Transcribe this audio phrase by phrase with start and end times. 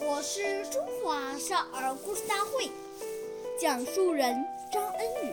[0.00, 2.70] 我是中华少儿故事大会
[3.58, 4.36] 讲述人
[4.72, 5.32] 张恩宇，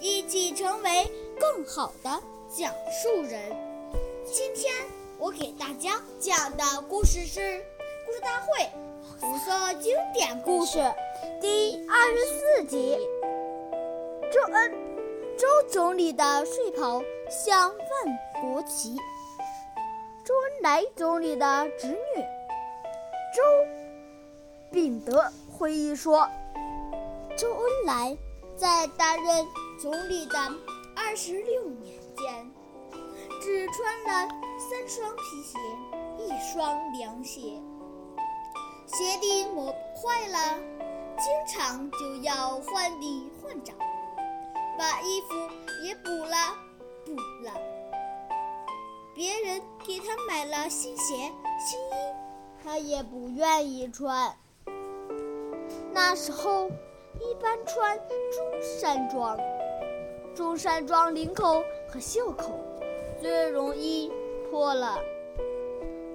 [0.00, 3.40] 一起成为更好的讲述人。
[4.24, 4.72] 今天
[5.18, 7.64] 我给大家讲的故事是
[8.04, 8.68] 故事大会
[9.20, 10.78] 红色经典故事
[11.40, 12.98] 第二十四集。
[14.32, 14.72] 周恩，
[15.38, 18.96] 周总理的睡袍像万国旗。
[20.24, 22.24] 周恩来总理的侄女
[23.32, 23.40] 周
[24.70, 26.28] 秉德回忆说，
[27.34, 28.14] 周恩来
[28.54, 29.46] 在担任
[29.80, 30.38] 总理的
[30.94, 32.52] 二十六年间，
[33.40, 35.58] 只穿了三双皮鞋，
[36.18, 37.40] 一双凉鞋，
[38.86, 40.58] 鞋底磨坏了，
[41.16, 43.74] 经常就要换里换掌，
[44.78, 45.34] 把衣服
[45.86, 46.54] 也补了
[47.06, 47.52] 补了。
[49.14, 51.14] 别人给他买了新鞋、
[51.58, 52.21] 新衣，
[52.64, 54.34] 他也不愿意穿。
[55.92, 56.68] 那时候
[57.20, 59.38] 一般穿中山装，
[60.34, 62.58] 中山装领口和袖口
[63.20, 64.10] 最容易
[64.50, 64.98] 破了。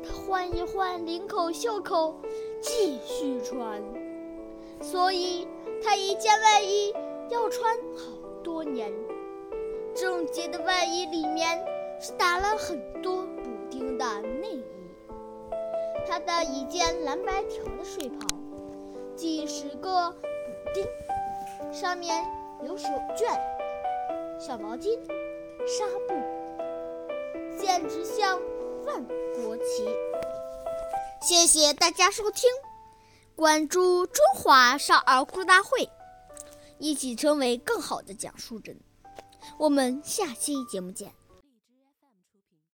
[0.04, 2.16] 他换一换领口、袖口，
[2.62, 3.82] 继续穿。
[4.82, 5.48] 所以
[5.84, 6.94] 他一件外衣
[7.30, 8.06] 要穿好
[8.44, 8.92] 多年。
[9.94, 11.66] 整洁的外衣里面
[12.00, 14.64] 是打了很多补丁的内衣。
[16.08, 18.28] 他的一件蓝白条的睡袍，
[19.16, 20.18] 几十个补
[20.74, 22.26] 丁，上面
[22.64, 23.38] 有手绢、
[24.40, 24.98] 小毛巾、
[25.68, 28.40] 纱布，简直像
[28.86, 29.06] 万
[29.36, 29.86] 国旗。
[31.22, 32.50] 谢谢大家收听，
[33.36, 35.90] 关注中华少儿故事大会，
[36.80, 38.80] 一起成为更好的讲述人。
[39.60, 41.12] 我们下期节目见。